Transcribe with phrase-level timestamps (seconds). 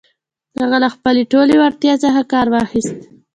[0.61, 2.99] هغه له خپلې ټولې وړتيا څخه کار واخيست.